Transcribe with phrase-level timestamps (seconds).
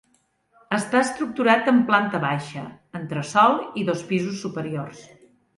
[0.77, 2.65] Està estructurat en planta baixa,
[3.01, 5.07] entresòl i dos pisos superiors.